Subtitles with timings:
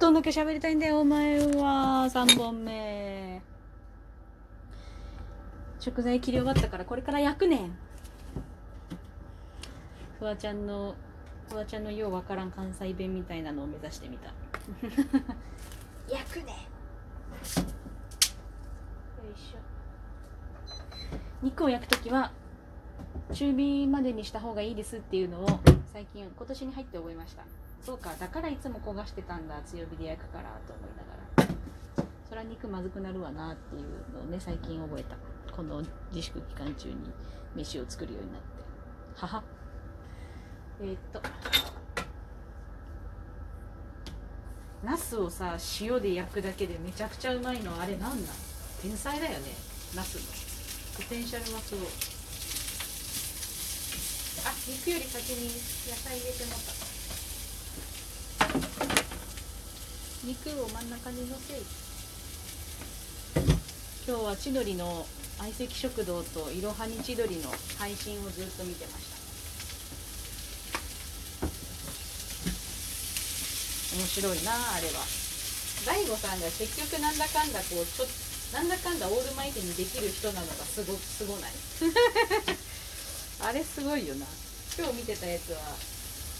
[0.00, 2.08] とだけ喋りたいんだよお前は。
[2.10, 3.42] 3本目。
[5.78, 7.78] 食材切り終わったからこれから焼くねん。
[10.18, 10.94] フワちゃんの
[11.50, 14.32] フワちゃんのようわからん関西弁みたいなのを目指してみた。
[16.08, 16.46] 焼くねん。
[16.46, 16.52] よ
[19.36, 19.58] いしょ。
[21.42, 22.32] 肉を焼くときは
[23.34, 25.60] 中火までにした方がいいですっていうのを
[25.92, 27.44] 最近今年に入って覚えました
[27.84, 31.54] そうかだからいつも焦がしてたんだ強火で焼くからと思いながら。
[32.28, 33.82] そりゃ肉まずくなるわなっていう
[34.14, 35.16] のをね最近覚えた。
[35.52, 35.82] この
[36.12, 36.96] 自粛期間中に
[37.56, 38.46] 飯を作るようになって。
[39.16, 39.42] はは。
[40.80, 41.20] え、っと。
[44.84, 48.20] ナスをさ塩で焼くだけでめちゃくちゃうまいのあれなんなん？
[48.80, 49.52] 天才だよね
[49.96, 50.22] ナスの。
[51.02, 51.86] ポテンシャルはすごい。
[54.46, 55.48] あ肉より先に
[55.90, 56.72] 野菜入れてもらった
[60.22, 61.56] 肉を真ん中にのせ。
[64.06, 65.06] 今日は千鳥の
[65.38, 69.16] 相席食堂といろはに千鳥の配信をずっと見てました。
[73.96, 75.00] 面白いなあれは。
[75.88, 78.06] 大悟さんが結局なんだかんだこうちょ
[78.52, 81.52] なんだかんだオールマイティにできる人なのがすごすごない。
[83.40, 84.26] あれすごいよな。
[84.76, 85.60] 今日見てたやつは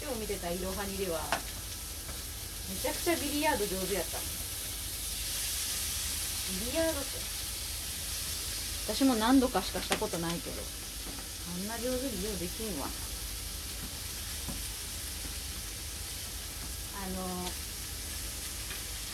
[0.03, 1.19] 今日見てたいろはにでは
[2.71, 4.17] めちゃくちゃビリヤード上手やった。
[6.63, 7.09] ビリヤードって。
[8.87, 10.55] 私も何度かしかしたことないけど。
[11.51, 12.87] あんな上手にようできんわ。
[17.01, 17.49] あの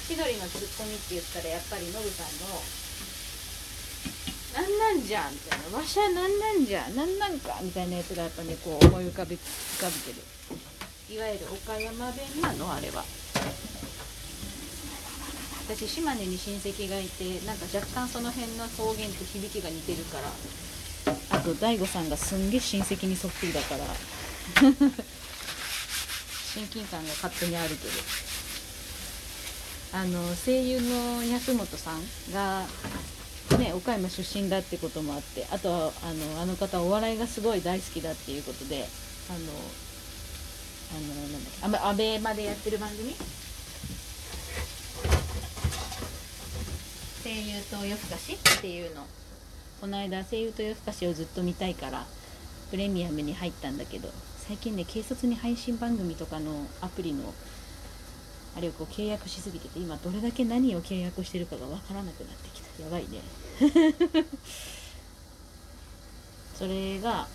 [0.07, 2.61] 千鳥のツッコミって言ったらやっぱりノブさんの
[4.53, 9.39] 「なんなんじゃん」みたいな「わしゃなんなんじゃなんなんか」みたいなやつがやっぱねこう思い浮かべ浮
[9.79, 10.21] かべてる。
[11.09, 13.05] いわゆる岡山弁なのあれは
[15.67, 20.31] 私島根に親戚がいてなんか若干その辺の方言と響きが似てるから。
[21.29, 23.85] あと大悟さんがすんげえ親戚にそっくりだから。
[26.53, 27.91] 親近感が勝手にあるけど。
[29.93, 32.01] あの声優の安本さん
[32.33, 32.65] が
[33.57, 38.85] ね岡山出身だってこともあってあとはあのあの方お笑いがすごい大好きだっていうことで
[39.29, 39.39] あの
[40.91, 43.15] あのなんだっけアベアベマでやってる番組？
[47.27, 49.05] 声優と夜更かしっていうの。
[49.81, 52.05] この間声優と夜更かしをずっと見たいから
[52.71, 57.33] プレミアムに入ったんだけど最近ね警察に配信番組とかのアプリの
[58.57, 62.81] あれをこう契約しすぎてて今どれだけ何を契約してるかがわからなくなってきた。
[62.83, 63.21] やばいね。
[66.55, 67.27] それが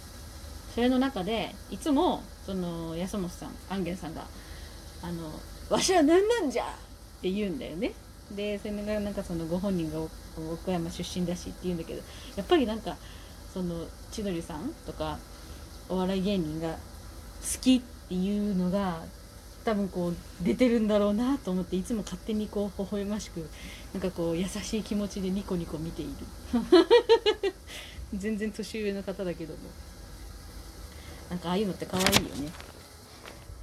[0.75, 4.27] それの中でいつもその安本さん安元さんが
[5.03, 5.31] 「あの
[5.69, 7.93] わしは何なんじゃ!」って言うんだよね。
[8.37, 12.03] でそれがなんかそのご本人が岡山出身だしって言うんだけど
[12.37, 12.97] やっぱりなんか
[13.53, 15.19] その千鳥さんとか
[15.89, 16.79] お笑い芸人が好
[17.61, 19.01] きっていうのが
[19.65, 23.49] 多分こう出てるんだろうなと思っていつも勝手にこう微笑ましく
[23.93, 26.13] なんかこう優しい気持ちでニコニコ見ている。
[28.15, 29.61] 全然年上の方だけども。
[31.31, 32.51] なんかああいうのって可愛いよね。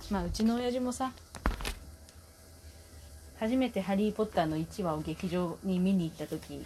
[0.09, 1.12] まあうちの親父もさ
[3.40, 6.66] 初めて「ハリー・ポッター」の1話を劇場に見に行った時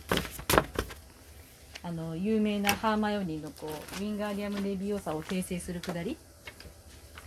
[1.83, 6.17] あの有名なハーマイオニーのこうウィンガーディアム・レビオサを訂正するくだり。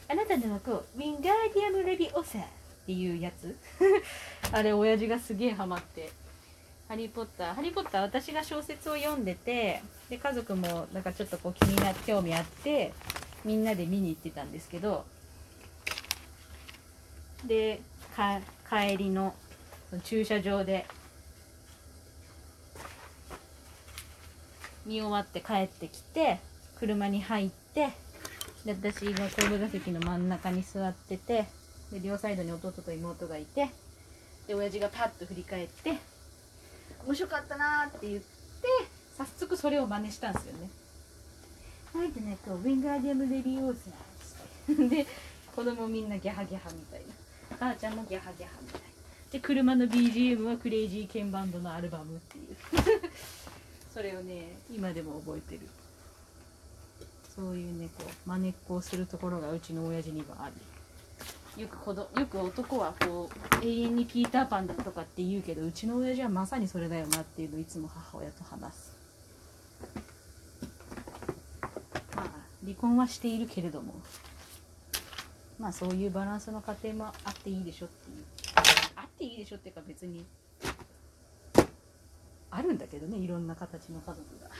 [0.08, 2.38] あなたのはこうウィンガーディアム・レビオサ。
[2.38, 2.42] っ
[2.86, 3.56] ていうやつ。
[4.52, 6.10] あれ親父がすげえハマって
[6.88, 12.92] 「ハリー・ポッター」「ハリー・ポッター」私が小説を読んでてで家族もなんかちょっとこう気になって興味あって
[13.44, 15.04] みんなで見に行ってたんですけど
[17.44, 17.80] で
[18.14, 19.34] か帰りの
[20.02, 20.86] 駐車場で
[24.84, 26.38] 見終わって帰ってきて
[26.78, 27.90] 車に入って
[28.64, 31.46] で私が後部座席の真ん中に座ってて
[31.92, 33.70] で両サイドに弟と妹がいて
[34.46, 35.94] で親父がパッと振り返って
[37.06, 38.26] 「面白かったな」って言って
[39.16, 40.68] 早速それを真似したんですよね。
[41.94, 45.06] はいでねこうウィンガーディアム・レビオーズなんで
[45.54, 47.06] 子供みんなギャハギャハみたいな
[47.58, 48.80] 母ちゃんもギャハギャハみたい
[49.32, 52.56] で車の BGM はクレイジーケンバンドのアルバムっていう。
[53.92, 55.62] それをね今でも覚えてる。
[57.34, 60.52] そういうねこう真似っこをするところがうちの親父にはある。
[61.60, 63.30] よく子どよく男はこ
[63.62, 68.96] う永遠にピーターパンだとかって言うけどうちの親父はまさにそれだよなっていうのをいつも母親と話す。
[72.14, 72.26] まあ
[72.62, 73.94] 離婚はしているけれども。
[75.58, 78.24] まあそういうバランスの家庭もあっていいでしょっていう。
[78.94, 80.26] あっていいでしょしょっていうか別に。
[82.50, 84.50] あるんだけどねいろんな形の家族が。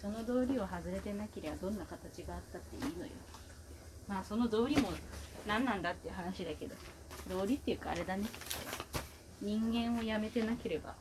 [0.00, 3.12] その道理を外れてなければどんな形があったっていいのよ。
[4.06, 4.90] まあその道理も
[5.46, 6.74] 何なんだっていう話だけど。
[7.30, 8.26] 道理っていうかあれだね。
[9.40, 10.94] 人間をやめてなければ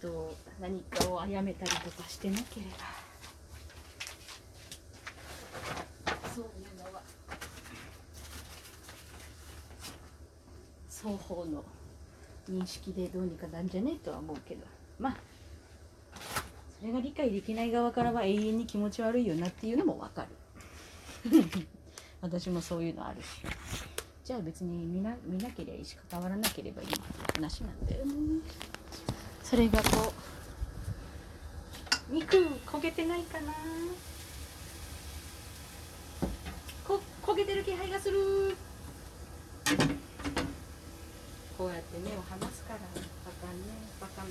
[0.00, 2.76] 人を何かを殺めたりとかしてなければ。
[6.34, 7.02] そういうのは。
[10.88, 11.62] 双方の
[12.48, 14.64] 認識でどうにかなんじゃねえとは思うけど。
[14.98, 15.16] まあ
[16.80, 20.28] それが理解できない側からは永遠に気持ち悪いよなっていうのもわかる。
[22.22, 23.26] 私もそういうのあるし。
[24.24, 26.88] じゃあ別に見な見なければいいし関わらなければいい
[27.34, 28.12] 話なんだよね。
[29.50, 30.12] それがこ
[32.12, 32.36] う肉
[32.66, 33.52] 焦げてないかな？
[36.86, 38.56] こ焦げてる気配がする。
[41.58, 42.86] こうやって目を離すからバ
[43.44, 43.58] カね
[44.00, 44.30] バカね。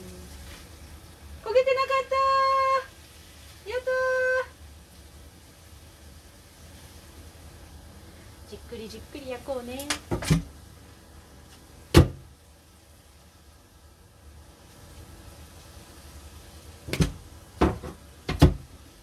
[1.44, 2.07] 焦げてなかっ
[3.65, 3.69] た！
[3.72, 3.92] やった
[8.50, 9.86] じっくりじっくり焼こうね。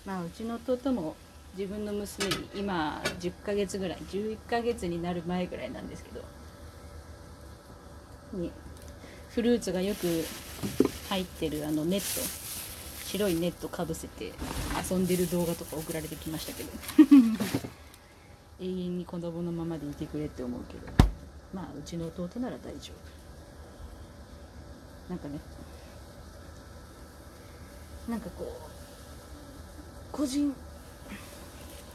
[0.07, 1.17] まあうちの弟も
[1.59, 6.23] 自分の娘に今10ヶ月ぐらい11ヶ月になる前ぐらいなんですけど
[8.33, 8.53] に
[9.31, 10.25] フルーツがよく
[11.09, 12.27] 入ってるあのネット
[13.07, 14.33] 白いネットかぶせて
[14.91, 16.71] 遊んでる動画とか送られてきましたけど
[18.61, 20.81] 永遠に子供のままでいてくれって思うけど
[21.53, 23.17] まあうちの弟なら大丈夫。
[25.09, 25.39] なんかね
[28.09, 28.76] なんかこう
[30.17, 30.55] 個人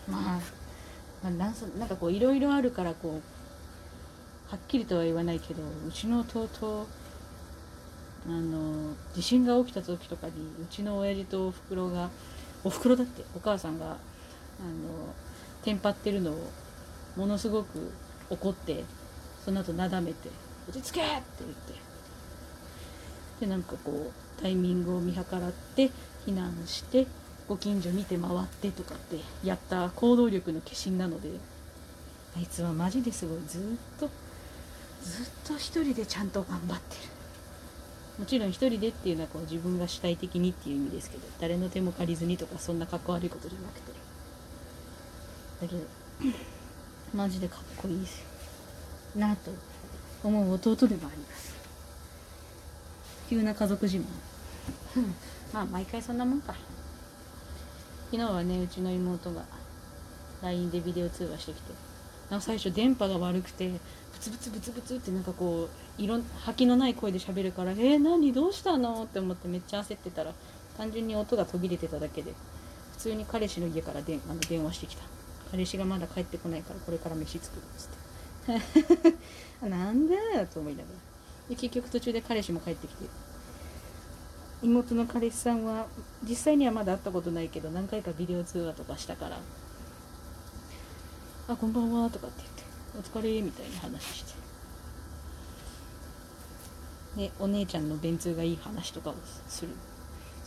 [0.07, 0.21] まあ、
[1.23, 6.85] まあ、なんなんかこういろいろあるからこうはっきりとは言わないけどうちの弟
[8.27, 12.11] あの地震が起きた時とかにうちの親父とおふくろが
[12.63, 13.97] おふくろだってお母さんがあの
[15.63, 16.51] テンパってるのを
[17.15, 17.91] ものすごく
[18.29, 18.83] 怒って
[19.43, 20.29] その後なだめて
[20.69, 21.73] 「落ち着け!」って言って
[23.39, 25.89] でなんかこうタイミングを見計らって
[26.27, 27.07] 避難して
[27.51, 31.29] ご近所見て回ってとかってやった行動力の化身なので。
[32.33, 33.61] あいつはマジですごいずっ
[33.99, 34.09] と
[35.03, 37.01] ずっと一人でちゃんと頑張ってる。
[38.19, 43.91] もちろん一人でっていうのはこう自分が主体的にっていう意味ですけど誰の手も借りずにとかそんなかっこ悪いことじゃなくて。
[45.61, 45.81] だけど
[47.13, 48.23] マジでかっこいいです。
[49.13, 49.51] なと
[50.23, 51.53] 思う弟でもあります。
[53.29, 54.03] 急な家族自慢。
[55.51, 56.55] まあ毎回そんなもんか
[58.11, 59.43] 昨日はねうちの妹が
[60.43, 61.73] LINE でビデオ通話してきて
[62.29, 63.79] なんか最初電波が悪くてブ
[64.19, 68.33] ツブツブツブツってなんかこう色吐きのない声で喋るから「えー、何？
[68.33, 70.33] どうしたの?」って思ってめっちゃ焦ってたら
[70.77, 72.33] 単純に音が途切れてただけで
[72.93, 75.03] 普通に彼氏の家からであの電話してきた。
[75.51, 79.11] 彼氏がまだ帰ってこないからこれから飯作るっつっ
[79.61, 79.67] て。
[79.69, 80.15] なんで？
[80.53, 80.95] と思いながら。
[81.49, 83.05] で結局途中で彼氏も帰ってきて
[84.63, 85.87] 妹の彼氏さんは
[86.27, 89.39] 実際にはまだ会ったことないけど何回かビデオ通話とかしたから
[91.47, 92.51] 「あこんばんは」とかって言
[93.01, 94.41] って「お疲れ」みたいな話して。
[97.17, 99.15] でお姉ちゃんの便通がいい話とかを
[99.49, 99.71] する。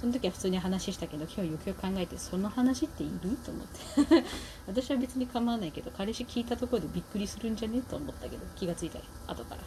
[0.00, 3.36] その時は普通に話したけど今日よくよく考えてその話っている？
[3.44, 4.24] と思って。
[4.66, 7.82] 私は別に構わないけど彼氏聞いたところでびっくりするんじゃね？
[7.82, 9.60] と思ったけど気がついたら後から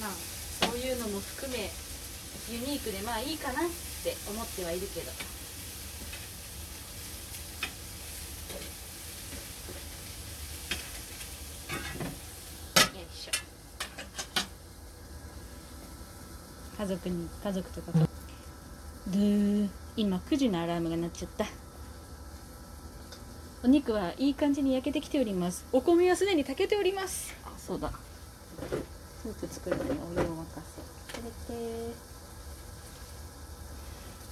[0.00, 0.10] まあ
[0.68, 1.70] そういうのも含め
[2.50, 3.70] ユニークでまあいいかなっ
[4.04, 5.06] て思ってはいるけど。
[5.06, 5.12] よ
[12.94, 13.32] いしょ。
[16.78, 17.92] 家族に家族とか。
[17.92, 21.46] とドゥー今9時のアラームが鳴っちゃった。
[23.64, 25.66] お肉はいい感じに焼けてきております。
[25.72, 27.34] お米はすでに炊けております。
[27.44, 27.90] あそうだ。
[29.22, 29.98] スープ作るのにお湯
[30.28, 30.80] を沸かせ。
[30.80, 30.97] これて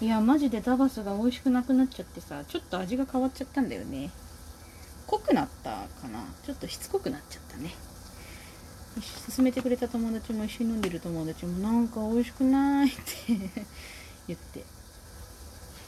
[0.01, 4.11] いやマジでタバスが美味しくなくなっちゃってさちょっと味が変わっちゃったんだよね。
[5.07, 6.25] 濃くなったかな。
[6.45, 7.71] ちょっとしつこくなっちゃったね。
[9.35, 12.97] 勧めてくれた友達も一緒に飲んでる友達もなんか美味しくないって
[14.29, 14.65] 言って。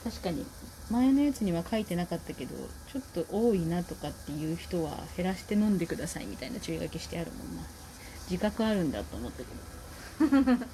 [0.04, 0.46] 確かに
[0.90, 2.54] 前のやつには書いてなかったけど
[2.90, 7.62] ちょっと多いなとかっていう人は減らして飲んでくださいみたいな注意書きしてあるもんな。
[8.30, 9.44] 自覚あるんだと思ったけ
[10.54, 10.66] ど。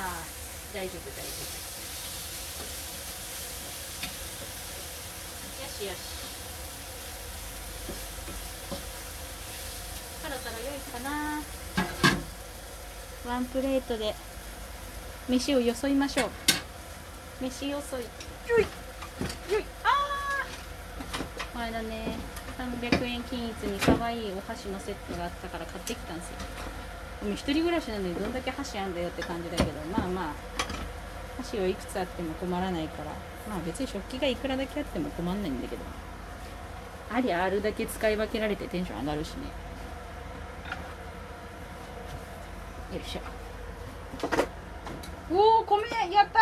[0.00, 1.60] 大丈夫大丈夫。
[5.62, 5.96] よしよし。
[10.22, 11.42] そろそろ良いかな。
[13.26, 14.14] ワンプレートで
[15.28, 16.30] 飯をよそいましょう。
[17.42, 18.00] 飯よそい。
[18.00, 18.06] よ
[18.58, 18.62] い。
[19.52, 19.64] よい。
[19.84, 21.52] あー。
[21.52, 22.16] この間ね
[22.56, 26.34] 300円均一に可愛いお箸のセットがあったから買ってきたんですよ
[27.22, 30.34] でも一人暮らしなのにどんだけ箸あんだよって感じだけどまあまあ
[31.38, 33.10] 箸をいくつあっても困らないから。
[33.48, 35.82] まあ別に食器がいくらだけあっても困んないんだけど。
[37.12, 39.46] ありあるだけ使い分けられてテンション上がるしね。
[42.94, 43.20] よいしょ。
[45.32, 46.40] おお米やった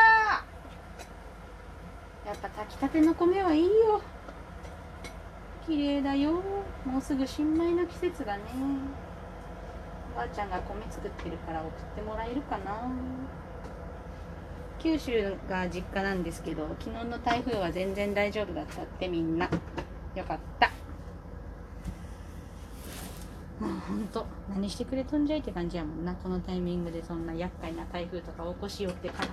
[2.28, 4.02] やっぱ炊きたての米はいいよ。
[5.66, 6.42] 綺麗だよ。
[6.85, 8.42] もうすぐ新米の季節だね。
[10.19, 12.91] ばあちゃんが米作ってるから送ってもらえるかな。
[14.81, 19.49] 九州が実家なんですけど昨日の台風は全然大丈夫だったってみんな。
[20.17, 20.73] よかった。
[23.61, 26.13] もうほんと何してくれとんじゃいって感じやもんな。
[26.15, 29.33] このタイミングでそんな厄介な台風とか起こしよってからに。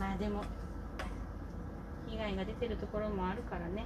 [0.00, 0.42] まあでも
[2.08, 3.84] 被害が出てるところもあるからね。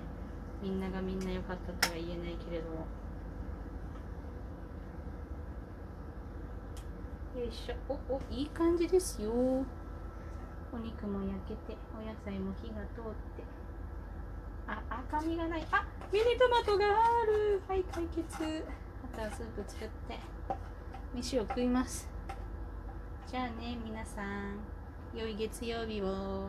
[0.63, 2.87] みんながみんな良かったとは言えないけれども。
[7.35, 7.75] よいしょ。
[7.88, 9.33] おおいい感じですよ。
[9.33, 13.43] お肉も焼けてお野菜も火が通って。
[14.69, 15.67] あ赤みがない。
[15.73, 17.61] あミニトマトがある。
[17.67, 18.64] はい解決。
[19.12, 20.19] あとはスープ作って。
[21.12, 22.09] 飯を食います。
[23.26, 24.61] じゃあね皆さん。
[25.12, 26.47] 良い月曜日を。